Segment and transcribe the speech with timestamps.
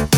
[0.00, 0.08] こん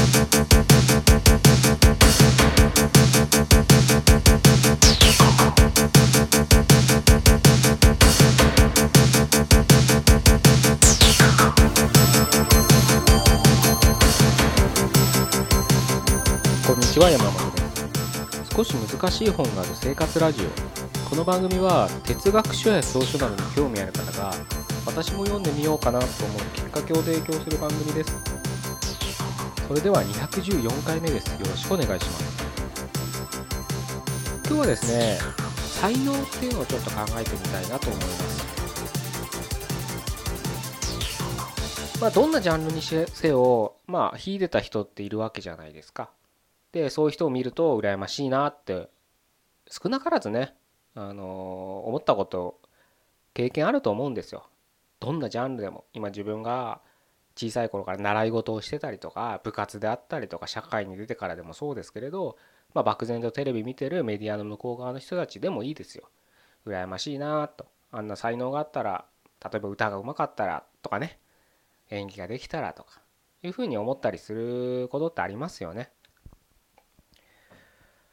[16.78, 18.54] にちは山本です。
[18.54, 21.10] 少し難しい本がある生活ラジオ。
[21.10, 24.32] この番組は哲学書や草書などに興味ある方が
[24.86, 28.31] 私も読んでみようかなと思うきっかけを提供する番組です。
[29.68, 32.42] それでは214回目ですよろしくお願いします
[34.46, 35.18] 今日はですね
[35.80, 38.42] 才能っていうのをちょっと考えてみたいなと思います
[42.02, 46.10] まあ、どんなジャンルにせよ、まあ、秀でた人っているわけじゃないですか。
[46.72, 48.88] で、そういう人を見ると羨ましいなって、
[49.70, 50.52] 少なからずね、
[50.96, 52.58] あの、思ったこと、
[53.34, 54.48] 経験あると思うんですよ。
[54.98, 55.84] どんなジャンルでも。
[55.92, 56.80] 今自分が
[57.36, 62.36] 小さい頃から習い事をしてたりとか、部活であったりとか、社会に出てからでもそうですけれど、
[62.74, 66.08] まあ、漠然とテレビ見てるメディアの向こう側の人たちでもいいですよ。
[66.66, 67.66] 羨ましいなと。
[67.90, 69.06] あんな才能があったら、
[69.44, 71.18] 例えば歌がうまかったらとかね。
[71.90, 73.02] 演技ができたらとか
[73.42, 75.90] いうふうに思ったりすることってありますよね。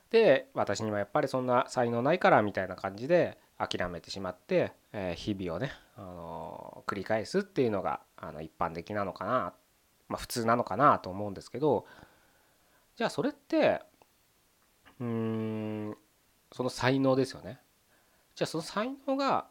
[0.09, 9.54] で私にはやっぱりそんな才能ないからみたいな感じで諦めてしまって、え日々をね、あの繰り返すっていうのがあの一般的なのかな、
[10.08, 11.86] まあ、普通なのかなと思うんですけど
[12.96, 13.82] じゃあそれって
[15.00, 15.98] うーん
[16.52, 17.60] その才能ですよね。
[18.36, 19.48] じゃあその才能が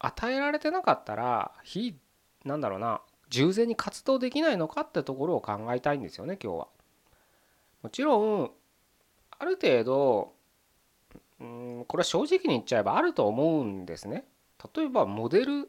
[0.00, 1.96] 与えられてなかったら非
[2.44, 6.68] なんだろうな従前に活動できないのかってところを考えたいんですよね今日は。
[7.82, 8.50] もちろん
[9.38, 10.34] ある程度
[11.42, 11.44] う
[11.80, 14.24] んこれは正直に言っちゃえばあると思うんですね。
[14.74, 15.68] 例えばモデル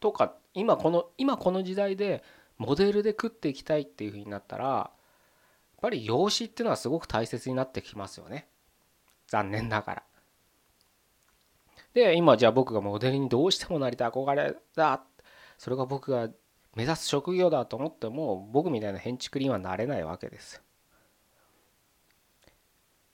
[0.00, 2.24] とか今この今この時代で
[2.58, 4.90] モデルで食っていきたいっていうふうになったらやっ
[5.80, 8.48] ぱり養子っていうのはすごく大切になってきますよね。
[9.28, 10.02] 残念ながら。
[11.94, 15.02] で今じゃあ僕がモデルにどうしてもなりたい憧れだ
[15.56, 16.28] それが僕が
[16.74, 20.62] 目指す職業だと思っても僕みたいな建築にはなれないわけです。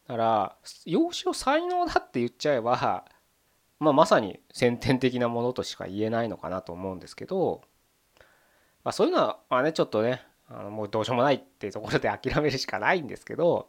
[0.08, 3.04] だから養子を才能だって言っちゃえば、
[3.78, 7.62] まあ、まさに先天的なものとしか言えないのかなと思うんですけど、
[8.84, 13.68] まあ、そういうのはまあねちょっとねあのもうどうしようもないっていうところで諦めるしかないんですけど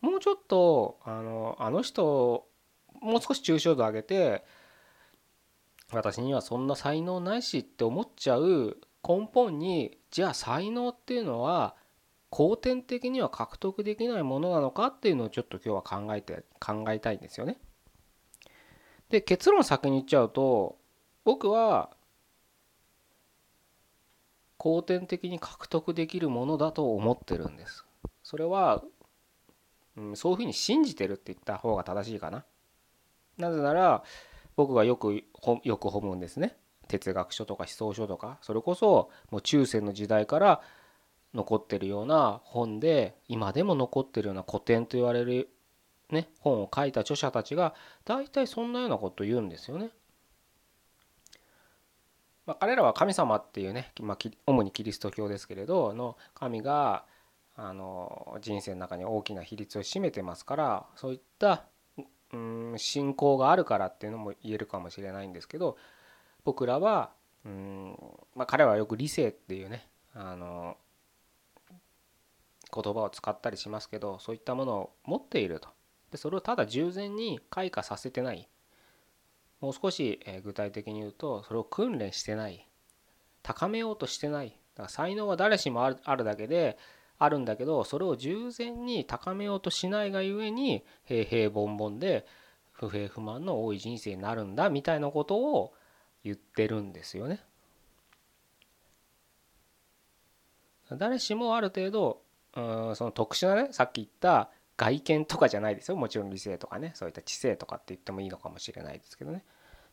[0.00, 2.46] もうちょっとあのあの人
[3.00, 4.44] もう少し抽象度上げて
[5.92, 11.74] 私にはそんな才能ないしって思っちゃう根本にじゃあ才能っていうのは
[12.32, 17.58] 後天的には獲得できないものなのかっていうのをちょっと今日は考えて考えたいんですよね。
[19.10, 20.78] で結論先に言っちゃうと
[21.24, 21.90] 僕は
[24.56, 27.84] 後天的に獲得できるものだと思ってるんです。
[28.22, 28.82] それは、
[29.98, 32.46] うん、そういうふうに信じてるって言った方が正しいかな。
[33.36, 34.04] なぜなら
[34.56, 35.12] 僕がよく
[35.64, 36.56] よく読むんですね。
[36.88, 40.62] 哲学書とか思想書とかそれこそもう中世の時代から
[41.34, 45.48] 残ってるような本で今でも残ってるような古典と言われる、
[46.10, 49.90] ね、本を書いた著者たちが大体そんなようなことを言うんですよね。
[52.44, 57.04] まあ、彼らは神様っていうね、まあ、主にキリスト教ですけれどの神が
[57.56, 61.64] あの人生の中に大きな比率を占めてますからそういった
[62.32, 65.76] うん信仰があるからっていうのも言えるかもしれないんですけど
[66.44, 67.10] 僕らは
[67.44, 67.96] うん、
[68.34, 70.76] まあ、彼はよく理性っていうねあの
[72.74, 75.68] 言葉を使ったりしますけどそういったものを持っていると。
[76.10, 78.48] でそれをただ従前に開花させてない。
[79.60, 82.66] もう少し具体的に言うとそれを訓練してない。
[83.42, 84.50] 高めようとしてない。
[84.50, 86.78] だから才能は誰しもあるあるだけで
[87.18, 92.26] あるんだけどそれを従前に高めようとしないがゆえに平平凡凡で
[92.72, 95.72] 不平不満の多い人生になるんだみたいなことを
[96.24, 97.40] 言ってるんですよね。
[100.90, 102.21] 誰しもある程度
[102.56, 105.96] うんその特殊なねさっき言った外見とかじゃないですよ。
[105.96, 106.92] もちろん理性とかね。
[106.94, 109.44] そういった知性とかって言ってもいいのかもしれないですけどね。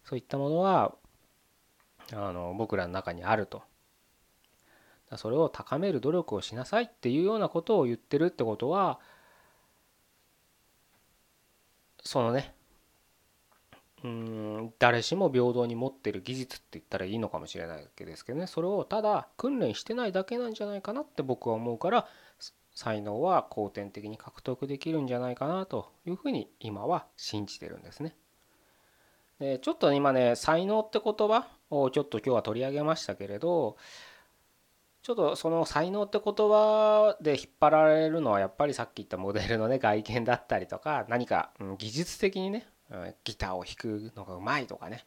[0.03, 0.95] そういったものは
[2.13, 3.63] あの僕らの中にあると。
[5.15, 8.99] それを高める努力をしなさいっていうようなことを言ってるってことは
[12.03, 12.53] そのね
[14.03, 18.47] うん誰しも平等に持ってる技術って言ったらいいのかもしれないわけですけどね。
[18.47, 22.07] それをただ訓練してないだけなんじゃないかなって僕は思うから
[22.79, 28.15] 才能は後天的に獲得できるんじゃないかなというふうに今は信じてるんですね。
[29.37, 33.75] でちょっと今ね才能って言葉をちょっと今日は取り上げましたけれど
[35.01, 42.65] ちょっとその才能って言葉で引っ張られるのはやっぱりさっき言ったモデルのね外見だったりとか何か技術的にね
[43.25, 45.05] ギターを弾くのがうまいとかね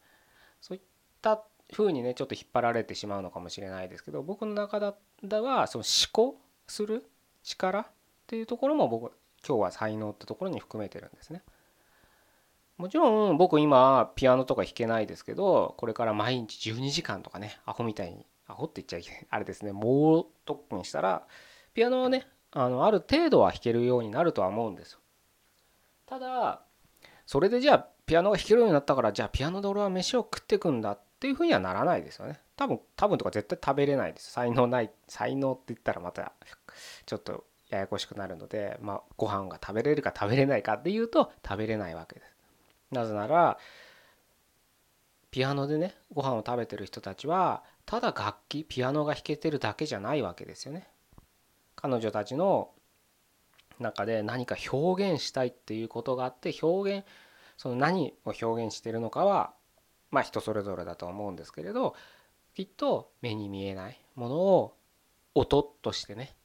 [0.60, 0.82] そういっ
[1.22, 1.42] た
[1.72, 4.78] 風にねちょっと引っ張られてしまうのかもしれないですけど僕の中
[5.22, 7.06] ではその思考する
[7.42, 7.86] 力っ
[8.26, 9.12] ていうところも僕
[9.46, 11.42] 今日は才能ってところに含めてるんですね。
[12.78, 21.22] もちろん僕今ピアノとか弾けないですけどこれから毎日12時間とかねアホみたいにアホって言っちゃいけないあれですね猛特訓したら
[21.74, 24.98] ピアノはねあのある程度は弾けるようになるとは思うんですよ。
[26.06, 26.62] ただ
[27.26, 32.40] それでじゃあピアノが弾けるようになったからじゃあピアノで俺は飯を食ってくんだっていうふうにはならないですよね。
[32.56, 34.32] 多分多分とか絶対食べれないです。
[34.32, 36.32] 才能ない才能って言ったらまた
[37.06, 42.32] ちょっとややこしくなるのでまあご飯が食べれるか食べれないかっていうと食べれないわけです
[42.90, 43.58] なぜなら
[45.30, 50.86] ピアノでねご飯を食べてる人たちはただ楽器ピアノが弾けてるだけじゃないわけですよね。
[51.74, 52.70] 彼女たちの
[53.80, 57.06] 中で何か表現したいっていうことがあって表現
[57.56, 59.52] その何を表現してるのかは
[60.10, 61.96] まあ人それぞれだと思うんですけれど
[62.54, 64.76] きっと目に見えないものを
[65.34, 66.36] 音としてね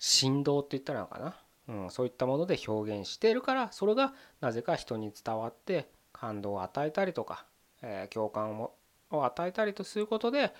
[0.00, 1.36] 振動って言ったらのかな、
[1.68, 7.44] うん、そういったもので表現しているからそれがなぜか人に伝わって感動を与えたりとか、
[7.82, 8.72] えー、共感を
[9.10, 10.52] を与えたりとすることで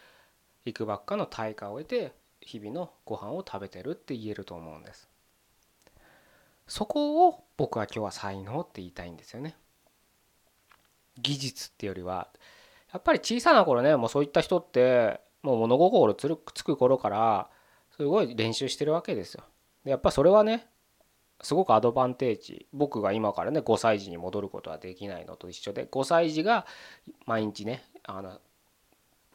[0.64, 5.08] いくばっかの対価を得て日々のご飯を食べてるって言えると思うんです。
[6.66, 9.56] そこを僕は今日は才能って言いたいんですよね。
[11.20, 12.28] 技術ってよりは
[12.92, 17.50] やっぱり小さな頃ねもうそういった人ってもう物心つるつく頃から
[18.00, 19.44] すごい練習してるわけですよ。
[19.84, 20.66] でやっぱそれはね
[21.42, 22.66] すごくアドバンテージ。
[22.72, 26.66] 僕が今からね5歳児に戻ることはできないのと一緒で5歳児が
[27.26, 28.40] 毎日ねあの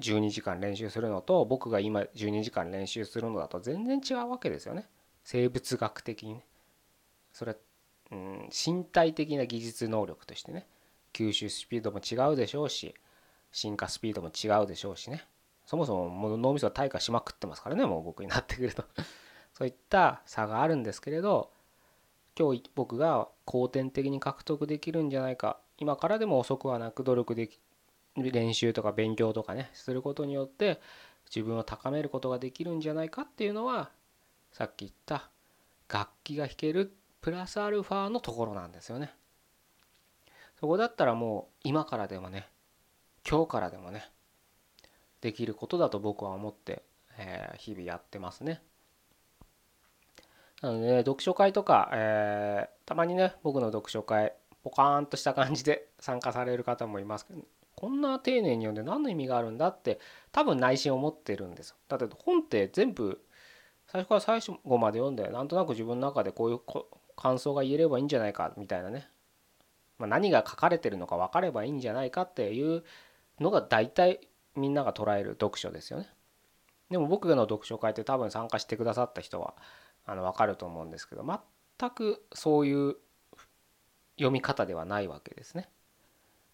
[0.02, 4.90] 12時間練習するのと僕が今12時間練習するのだと全然違うわけですよね。
[5.24, 6.46] 生物学的にね。
[7.34, 7.56] それ、
[8.12, 10.66] うん、身体的な技術能力としてね。
[11.14, 12.96] 吸収スピードも違うでしょうし
[13.52, 15.24] 進化スピードも違うでしょうしね。
[15.66, 18.84] そもそももう脳みそは退化しまくってますからねもう僕になってくると
[19.54, 21.52] そういった差があるんですけれど
[22.38, 27.60] 今日僕が後天的に獲得できるんじゃないか今からでも遅くはなく努力でき
[28.16, 30.80] 練習とか勉強とかねすることによって
[31.26, 33.92] 自分を高めることができるんじゃないかっていうのは
[34.52, 35.30] さっき言った
[35.90, 39.14] 楽器が弾けるプラスアルファのところなんですよね。
[40.60, 42.48] そこだったらもう今からでもね
[43.30, 44.10] 今日からでもね
[45.22, 46.84] できることだと僕は思って、
[47.18, 48.62] えー、日々やってますね。
[50.62, 54.34] なので、ね、読書会とか、えー、たまにね僕の読書会
[54.64, 57.42] ポカーンとした感じで参加される方もいますけど、
[57.76, 60.00] こんな丁寧に読んで何の意味があるんだって
[60.32, 63.22] 多分内心思ってるんですだって本って全部
[63.88, 66.60] 最初から最初後まで読んでなんとなく自分の中でこういう
[67.16, 69.08] 感想が言えればいいんじゃないかみたいなね、
[70.00, 72.84] まあ、何が書かれてるのか分かればいいんじゃないかっていう
[73.40, 74.22] のが大体
[74.56, 76.10] みんなが捉える読書ですよね。
[76.90, 79.56] でも僕の読書会って多分参加してくださった人は
[80.06, 81.26] あの分かると思うんですけど
[81.80, 82.96] 全くそういう
[84.18, 85.70] 読み方ではないわけですね。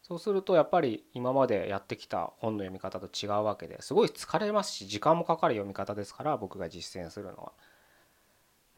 [0.01, 7.51] そうするとやっぱり今までやってきた本の読み方と違うわけですごい疲れますし時間もかかる読み方ですから僕が実践するのは。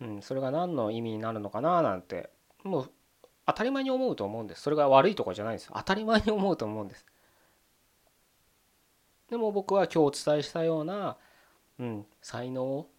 [0.02, 2.30] うん、それが何の意味になるのかななんて
[2.64, 2.92] もう
[3.46, 7.06] 当たり前に思うと思うんですそれが悪いとかじゃないんです当たり前に思うと思うんです
[9.34, 11.18] でも僕は今日お伝えしたような、
[11.80, 12.92] うん、才能を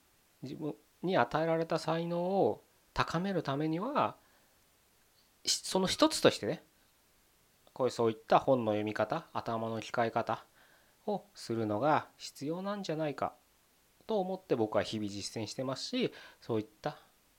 [0.42, 0.74] 自分
[1.04, 4.16] に与えられた才能を高めるためには
[5.46, 6.64] その一つとしてね
[7.72, 10.44] こういうそういった本の読み方頭の使い方
[11.06, 13.34] をするのが必要なんじゃないか
[14.08, 16.98] と思って僕は日々実践してますしそういった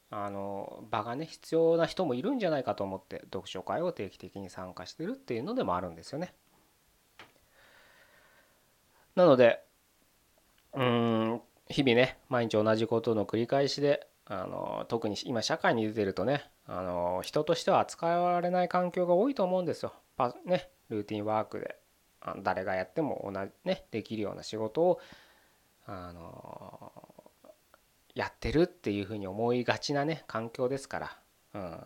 [0.09, 6.33] あの場がね必要な人もいるんじゃないかと思って読書会を定期的に参加してるっていうのでもあるんですよね。
[9.15, 9.61] なので
[10.73, 11.41] うん。
[11.67, 19.93] 日々ね毎日同じことの繰り返しであの特に今社会に出てるとねあの人としては扱われない環境が多いと思うんですよ。
[20.17, 21.75] パね、ルーティンワークで。
[22.41, 24.99] 誰がやっても同じねできるような仕事を
[25.85, 26.91] あの
[28.15, 31.17] やってるっていうふうに思いがちなね環境ですから、
[31.53, 31.79] うん、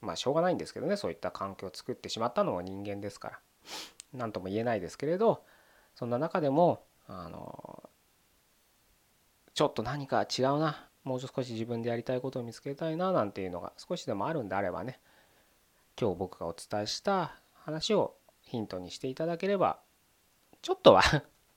[0.00, 3.38] まあしょうがないんですけどねそういった環境を作ってしまったのは人間ですから。
[4.12, 5.42] 何とも言えないですけれど
[6.00, 7.90] そんな中でもあの
[9.52, 14.98] ちょっと何か違うなもう少し自分でやりたいことを見つけたいななんていうのが少しでもあるんであればね
[16.00, 19.78] 今日僕がお伝えした話をヒントにしていただければ
[20.62, 21.02] ちょっとは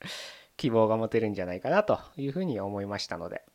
[0.57, 3.45] 希望が持てるんじゃないかなというふうに思いましたので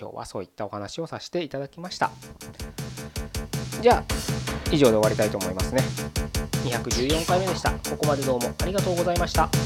[0.00, 2.10] 今日はそういったお話をさせていただきました。
[3.80, 4.04] じゃあ
[4.70, 5.82] 以上で終わりたいと思いますね。
[6.64, 7.70] 214回目でした。
[7.90, 9.48] ここまでどうもありがとうございました「